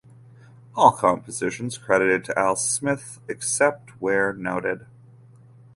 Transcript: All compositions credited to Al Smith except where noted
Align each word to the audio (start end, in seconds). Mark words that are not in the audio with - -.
All 0.75 0.93
compositions 0.93 1.77
credited 1.77 2.25
to 2.25 2.39
Al 2.39 2.55
Smith 2.55 3.19
except 3.29 3.91
where 4.01 4.33
noted 4.33 4.87